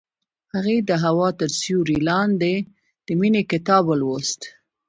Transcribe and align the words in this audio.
هغې 0.53 0.77
د 0.89 0.91
هوا 1.03 1.29
تر 1.39 1.49
سیوري 1.59 1.97
لاندې 2.09 2.53
د 3.05 3.07
مینې 3.19 3.41
کتاب 3.51 3.83
ولوست. 3.87 4.41